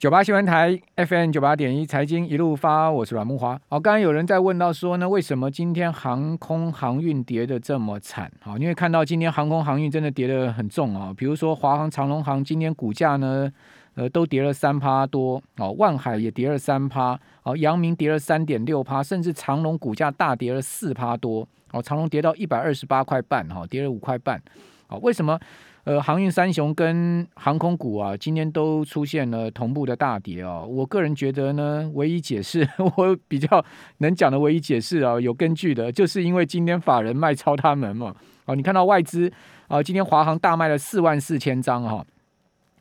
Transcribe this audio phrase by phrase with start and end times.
[0.00, 3.60] 九八新闻台 FM 九八点一财经一路发，我是阮慕华。
[3.68, 8.32] 好，刚刚有人在问到说呢，为什么今天航空航运跌得这么惨？
[8.40, 13.52] 好，因为看到今天航空航运真的跌得很重啊，比如说华航、长荣航今天股价呢，
[13.92, 15.42] 呃，都跌了三趴多。
[15.58, 17.20] 哦，万海也跌了三趴。
[17.42, 21.46] 哦，阳明跌了三点六趴，甚至长荣股价大跌了四趴多。
[21.72, 24.40] 哦，长荣跌到一百二十八块半，哈，跌了五块半。
[24.86, 25.38] 好，为什么？
[25.84, 30.66] 呃，航运三雄跟航空股啊，今天都出现了同步的大跌哦。
[30.68, 33.64] 我个人觉得呢，唯一解释 我比较
[33.98, 38.14] 能讲的唯一解释啊，有根据的，就是因为今天法人卖超他们嘛。
[38.44, 39.32] 哦，你看到外资
[39.68, 42.04] 啊，今天华航大卖了四万四千张哈，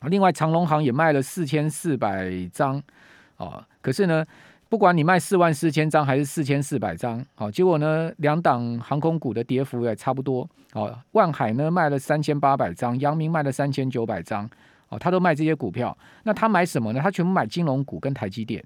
[0.03, 2.81] 另外长荣航也卖了四千四百张
[3.37, 4.25] 啊，可是呢。
[4.69, 10.47] 不管你卖四万四千张还是四千四百张，好，结果呢，两档航空股的跌幅也差不多。
[10.73, 14.47] 哦，万海呢卖了三千八百张，阳明卖了三千九百张，
[14.89, 15.97] 哦，他都卖这些股票。
[16.21, 16.99] 那他买什么呢？
[17.01, 18.63] 他全部买金融股跟台积电。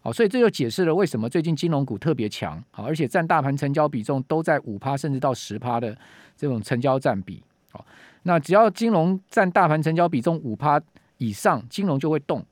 [0.00, 5.94] 哦，所以这就解释了为什么最近金融股特别强，好，而且占大盘成交比重都在五趴甚至到十趴的
[6.34, 7.42] 这种成交占比。
[7.70, 7.84] 好，
[8.22, 10.80] 那只要金融占大盘成交比重五趴
[11.18, 12.42] 以上，金融就会动。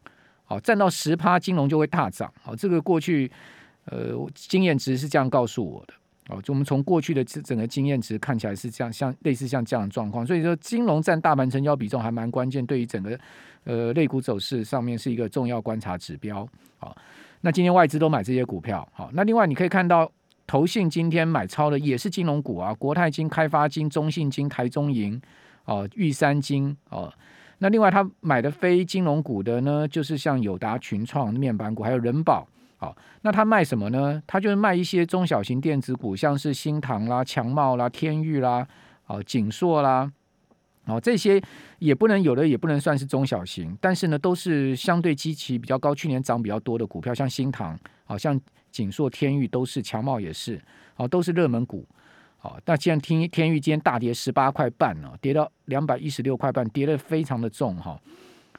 [0.51, 2.29] 好，占到十趴，金融就会大涨。
[2.43, 3.31] 好，这个过去，
[3.85, 5.95] 呃，经验值是这样告诉我的。
[6.29, 10.27] 哦，就我们从过去的整个经验值看起来是这样，像类似像这样的状况。
[10.27, 13.17] 所以说，金融占大盘成交比重还蛮关键，对于整个
[13.63, 16.45] 呃类股走势上面是一个重要观察指标。
[16.79, 16.97] 好，
[17.43, 18.87] 那今天外资都买这些股票。
[18.93, 20.11] 好，那另外你可以看到，
[20.49, 25.23] 投信今天买超的也是金融股啊，国泰金、开发金、中信金、台中银、
[25.67, 27.13] 哦，玉山金、哦。
[27.61, 32.47] 那另外他买的非金融股的呢，就是像友达、群创面板股，还有人保。
[32.79, 34.23] 好，那他卖什么呢？
[34.27, 38.67] 他就是卖一些中小型电子股，像是新唐啦、强茂啦、天钰啦、
[39.07, 40.11] 哦景硕啦，
[40.87, 41.39] 哦这些
[41.79, 50.59] 也不能有的也不能算是中小型，但是呢都是相对基期比较高，去年涨比较多的股票，像新唐，好像景硕、天钰都是，强茂也是，
[50.97, 51.87] 哦都是热门股。
[52.43, 58.01] 好，那既然天天钰今天大跌十八块半哦，跌到两百一十六块半，跌得非常的重哈。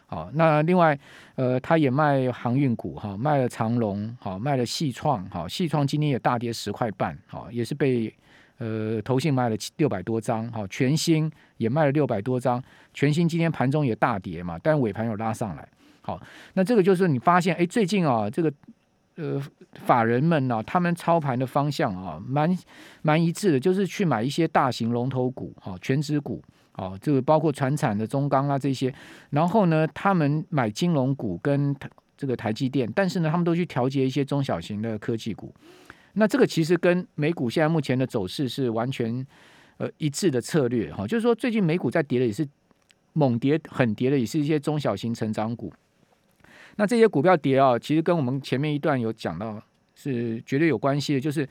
[0.06, 0.96] 好，那另外
[1.34, 8.14] 呃，他也卖航运股哈，卖了长荣，好，卖了细创，好，细创今天也大跌十块半，好，也是被
[8.60, 15.68] 呃投信卖了六百多张，好，全新也卖了六百多张，全新今天盘中也大跌嘛，但尾盘有拉上来，
[16.02, 16.22] 好，
[16.54, 18.54] 那这个就是你发现哎，最近啊这个。
[19.22, 19.40] 呃，
[19.86, 22.58] 法人们呢、他们操盘的方向啊，蛮
[23.04, 26.42] 蛮一致的，就是去买一些大型龙头股，哈、啊，权值股，
[26.74, 28.92] 哦、啊，这个包括传产的中钢啊这些，
[29.30, 31.76] 然后呢，他们买金融股跟
[32.18, 35.54] 这个台积电，但是呢，他们都去调节一些中小型的科技股。
[36.14, 39.24] 那这个其实跟美股现在目前的走势是完全
[39.78, 42.48] 呃一致的策略，哈、就是说最近美股在跌的也是
[43.14, 45.72] 猛跌、狠跌的，也是一些中小型成长股。
[46.78, 49.62] 那这些股票跌啊，其实跟我们前面一段有讲到
[49.96, 51.48] 是绝对有关系的，就是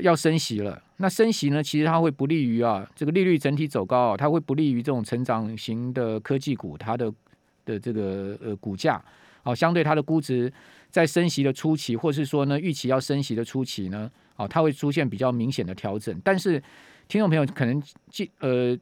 [0.00, 0.80] 要升息了。
[0.98, 7.12] 那升息呢，其实它会不利于啊这个利率整体走高啊，它会不利于这种成长型的科技股它的
[7.64, 9.02] 的这个呃股价
[9.42, 10.52] 啊，相对它的估值
[10.90, 16.20] 在升息的初期，或是说呢预期要升息的初期呢，啊它会出现比较明显的调整。
[16.22, 16.62] 但是
[17.08, 18.76] 听众朋友可能记呃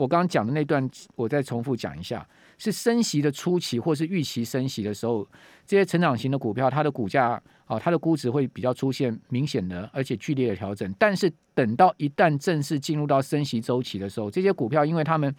[0.00, 2.26] 我刚刚讲的那段，我再重复讲一下。
[2.56, 5.26] 是升息的初期，或是预期升息的时候，
[5.66, 10.90] 这些成长型的股票，它的股价啊，它的估值会比较出现明显的而且剧烈的调整。
[10.98, 15.34] 但是等到一旦正式进入到升息周期的时候，这些股票因为他们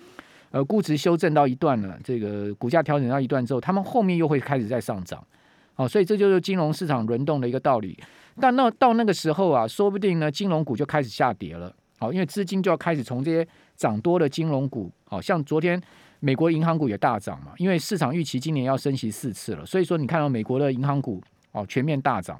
[0.52, 5.26] 呃估值修正到一段了，这个股价调整到一段之后，他们后面又会开始在上涨。
[5.76, 7.98] 哦，所以这就是金融市场轮动的一个道理。
[8.40, 11.76] 但那到那个时候啊，说不定呢，金融股就开始下跌了。
[12.00, 13.48] 好，因为资金就要开始从这些
[13.82, 15.82] 涨多的金融股，好像昨天。
[16.24, 21.20] 美国银行股也大涨嘛，因为市场预期今年要升息四次了，所以说你看到美国的银行股
[21.52, 22.40] 哦全面大涨。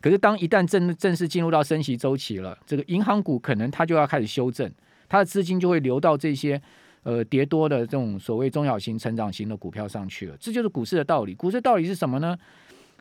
[0.00, 4.68] 可是当一旦正正式进入到升息周期了，这个银行股可能它就要开始修正，
[5.08, 6.60] 它的资金就会流到这些
[7.04, 10.36] 呃跌多的这种所谓中小型成长型的股票上去了。
[10.40, 11.36] 这就是股市的道理。
[11.36, 12.36] 股市道理是什么呢？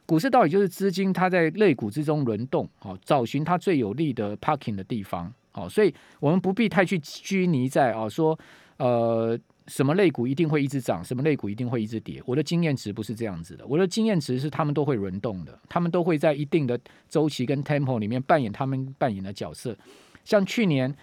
[0.05, 5.33] 股市道理就是资金它在类股之中轮动，好找寻它最有利的 parking 的地方。
[5.57, 8.37] 好，所以我们不必太去拘泥在啊说。
[8.77, 12.21] 呃，什么类股一定会一直涨，什么类股一定会一直跌？
[12.27, 19.75] 我的经验值不是这样子的，我的经验值是他们都会轮动的，他们都会在一定的周期跟 tempo 里面扮演他们扮演的角色。
[20.23, 20.95] 像去年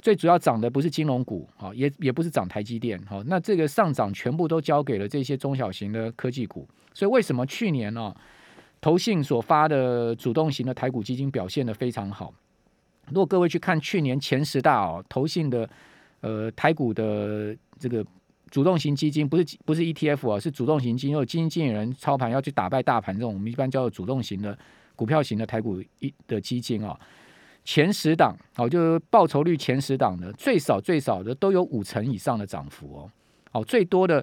[0.00, 6.66] 最主要涨的不是金融股，啊，也也不是涨台积电，哈，那这个上涨全部都交给了这些中小型的科技股。
[6.92, 8.12] 所以为什么去年呢，
[8.80, 12.34] 投信所发的主动型的台股基金表现的非常好？
[13.10, 15.68] 如果各位去看去年前十大哦，投信的。
[16.22, 18.04] 呃，台股的这个
[18.50, 24.54] 主动型基金，不是不是 ETF 啊，是主动型基金，有基金经理人操盘要去打败大盘这种，我们一般叫做主动型的
[24.94, 26.94] 股票型的台股一的基金啊。
[27.64, 33.10] 前十档哦，就是报酬率前十档的，最少最少的都有五成以上的涨幅哦。
[33.52, 34.22] 哦，最多的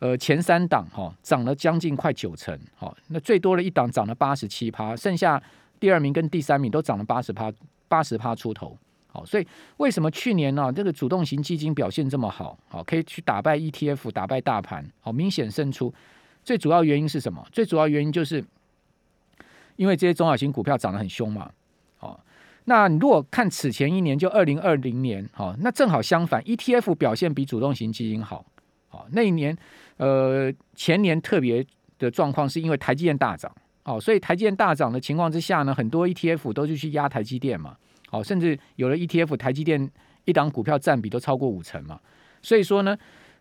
[0.00, 5.40] 呃前三档哈涨了将近快九成，好，那最多的一档涨了八十七趴，剩下
[5.78, 7.52] 第二名跟第三名都涨了八十趴，
[7.88, 8.76] 八十趴出头。
[9.08, 9.46] 好，所以
[9.78, 12.58] 为什么去年呢这个主动型基金表现这么好？
[12.68, 15.92] 好，可以去打败 ETF，打败大盘，好，明显胜出。
[16.44, 17.44] 最主要原因是什么？
[17.50, 18.44] 最主要原因就是
[19.76, 21.50] 因为这些中小型股票涨得很凶嘛。
[21.96, 22.22] 好。
[22.64, 28.44] 那你如果看此前一年，就二零二零年，好，那正好相反，ETF 表现比主动型基金好，
[28.88, 29.56] 好，那一年，
[29.96, 31.64] 呃，前年特别
[31.98, 33.50] 的状况是因为台积电大涨，
[33.88, 37.74] 好，所以台积电大涨的情况之下呢，很多 ETF 都是去压台积电嘛，
[38.10, 39.90] 好，甚至有了 ETF，台积电
[40.26, 41.98] 一档股票占比都超过五成嘛，
[42.42, 42.94] 所以说呢，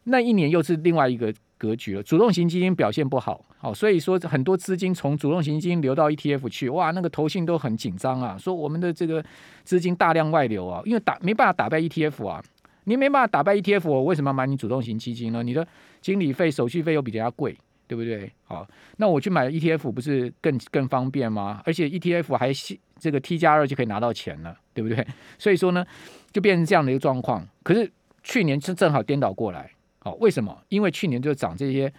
[0.05, 1.33] 那一年又是另外一个。
[1.59, 9.25] 格局了，主动型基金表现不好，好，所以说很多资金从主动型基金流到 ETF 去，哇，那个投信都很紧张啊，说我们的这个
[9.63, 12.43] 资金大量外流啊，因为打没办法打败 ETF 啊，
[12.83, 15.41] 你没办法打败 ETF，我为什么要买你主动型基金呢？
[15.41, 15.67] 你的
[15.99, 17.57] 经理费、手续费又比人家贵，
[17.87, 18.29] 对不对？
[18.43, 18.67] 好，
[18.97, 21.61] 那我去买 ETF 不是更更方便吗？
[21.65, 22.51] 而且 ETF 还
[22.99, 25.07] 这个 T 加二就可以拿到钱了，对不对？
[25.39, 25.85] 所以说呢，
[26.31, 27.47] 就变成这样的一个状况。
[27.63, 27.89] 可是
[28.23, 29.71] 去年是正好颠倒过来。
[29.99, 30.55] 好，为什么？
[30.69, 31.91] 因为去年就涨这些，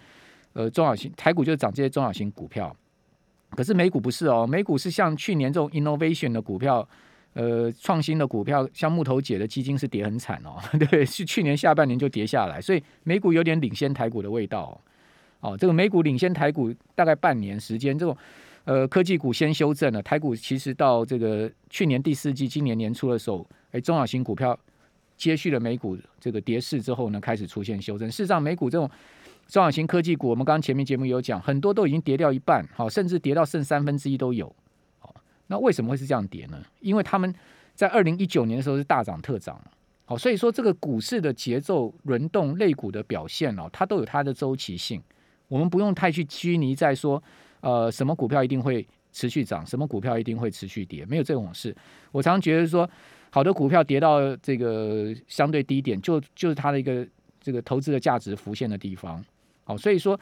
[0.53, 2.75] 呃，中小型台股就涨这些中小型股票，
[3.51, 6.87] 可是美股不是哦，美股是像去年这种 innovation 的股票，
[7.33, 10.57] 呃，创新的股票，像木头姐的基金是跌很惨哦，
[10.89, 14.79] 对，是去年下半年就跌下来，所以美股有点领先台股的味道。
[15.41, 18.15] 哦，这个美股领先台股大概半年时间，这种
[18.65, 24.57] 呃科技股先修正了，台股其实到这个去年第四季、今年年初的时候，哎，中小型股票。
[25.19, 28.09] 接续了美股这个跌势之后呢，开始出现修正。
[28.09, 28.89] 事实上，美股这种
[29.47, 34.47] 中小型科技股，我们刚刚前面节目有讲，很多都已经跌掉一半，好，甚至跌到剩三分之一都有。
[34.99, 35.13] 好，
[35.47, 36.63] 那为什么会是这样跌呢？
[36.79, 37.35] 因为他们
[37.75, 39.61] 在二零一九年的时候是大涨特涨，
[40.05, 45.03] 好，所以说这个股市的节奏轮动、类股的表现哦，它都有它的周期性。
[45.49, 47.21] 我们不用太去拘泥在说，
[47.59, 51.75] 呃，什么股票一定会持续涨，什么股票一定会持续跌，没有这种事。
[52.13, 52.89] 我常觉得说。
[53.31, 57.07] 好的股票跌到这个相对低点，就就是它的一个
[57.39, 59.23] 这个投资的价值浮现的地方。
[59.65, 60.19] 好，所以说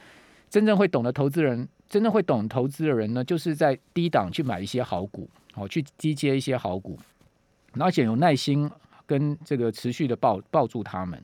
[0.49, 6.99] 真正会懂得投资人，真正会懂投资的人呢，就是在低档去买一些好股，好去低接一些好股，
[7.79, 8.69] 而且有耐心
[9.05, 11.23] 跟这个持续的抱抱住他们。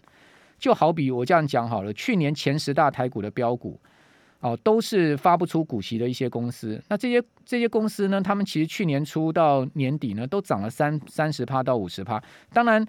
[0.57, 3.77] 就好比我这样讲好了，去年前十大台股的标股。
[4.43, 6.77] 哦，都是发不出股息的一些公司。
[6.89, 12.21] 那这些这些公司呢，他们其实去年初到年底呢，都涨了三三十趴到五十趴。
[12.51, 12.85] 当然，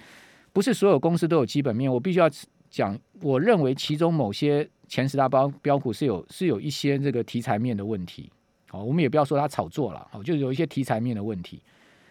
[0.53, 1.89] 不是所有公司都有基本面。
[1.89, 2.29] 我必须要
[2.69, 8.29] 讲，我认为其中某些前十大标标股是有是有一些这个题材面的问题。
[8.69, 11.63] 好，我们也不要说它炒作了，好，就有一些题材面的问题。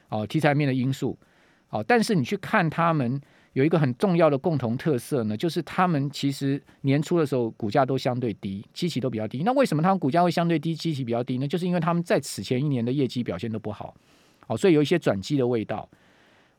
[0.07, 1.19] 哦，题材面的因素。
[1.67, 3.19] 好，但是你去看他们。
[3.53, 9.43] 有一个很重要的共同特色呢，就是他们其实年初的时候股价都相对低，基期都比较低。
[9.43, 11.47] 那为什么他们股价会相对低，基期比较低呢？
[11.47, 13.95] 就是因为他们在此前一年的业绩表现都不好，
[14.47, 15.87] 哦，所以有一些转机的味道。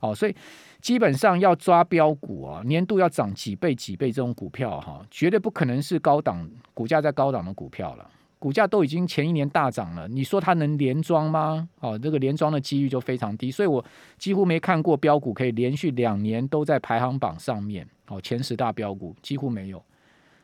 [0.00, 0.36] 哦，所以
[0.82, 8.10] 基本上要抓标股啊，年度要涨几倍几倍这种股票哈，绝对不可能是高档股价在高档的股票了。
[8.44, 11.66] 股价都已经前一年大涨了，你说它能连庄吗？
[11.80, 13.82] 哦，这个连庄的几率就非常低，所以我
[14.18, 19.82] 几乎没看过标股可以连续两年都在排行榜上面，哦，前十大标股几乎没有，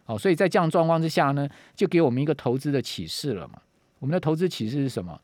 [0.06, 3.60] 哦，所以在这样状况之下呢，就给我们一个投资的启示了嘛。
[3.98, 5.20] 我们的投资启示是什么？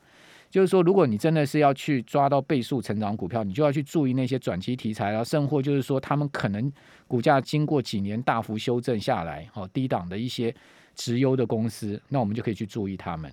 [0.50, 6.70] 就是说，如果你真的是要去抓到倍数成长股票，你就要去注意那些转机题材啊，甚或就是说，他们可能
[7.08, 10.54] 股价经过几年大幅修正下来，哦，低档的一些。
[10.96, 13.32] 直优的公司，那我们就可以去注意他们，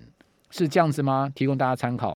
[0.50, 1.28] 是这样子吗？
[1.34, 2.12] 提供大家参考。